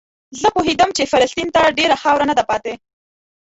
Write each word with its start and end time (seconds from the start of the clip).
زه 0.41 0.47
پوهېدم 0.55 0.89
چې 0.97 1.09
فلسطین 1.11 1.47
ته 1.55 1.61
ډېره 1.79 1.95
خاوره 2.01 2.25
نه 2.29 2.35
ده 2.37 2.43
پاتې. 2.49 2.73